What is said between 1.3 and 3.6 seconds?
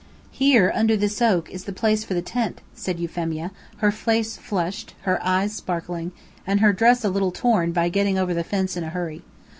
is the place for the tent," said Euphemia,